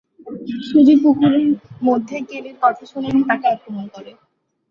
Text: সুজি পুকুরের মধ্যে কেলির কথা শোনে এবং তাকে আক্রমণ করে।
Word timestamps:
সুজি 0.67 0.95
পুকুরের 1.03 1.47
মধ্যে 1.83 2.15
কেলির 2.29 2.57
কথা 2.61 2.83
শোনে 2.91 3.07
এবং 3.09 3.21
তাকে 3.29 3.45
আক্রমণ 3.47 3.85
করে। 3.93 4.11